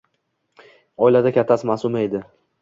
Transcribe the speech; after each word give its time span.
Oilada 1.09 1.33
kattasi 1.37 1.71
Maʼsuma 1.73 2.03
edi. 2.09 2.25